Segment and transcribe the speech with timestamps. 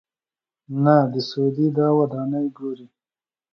[0.83, 2.87] نه د سعودي دا ودانۍ ګوري.